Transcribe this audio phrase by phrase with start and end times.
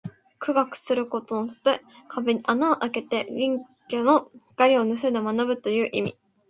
[0.39, 1.81] 苦学することのたとえ。
[2.07, 6.17] 壁に穴をあけて隣家の光をぬすんで学ぶという意味。